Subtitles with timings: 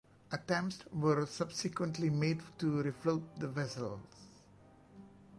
[0.31, 4.01] Attempts were subsequently made to refloat the vessel.